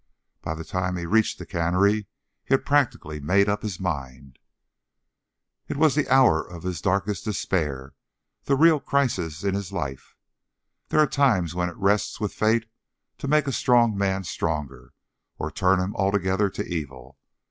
[0.41, 2.07] By the time he had reached the cannery,
[2.43, 4.39] he had practically made up his mind.
[5.67, 7.93] It was the hour of his darkest despair
[8.45, 10.15] the real crisis in his life.
[10.87, 12.65] There are times when it rests with fate
[13.19, 14.93] to make a strong man stronger
[15.37, 17.19] or turn him altogether to evil.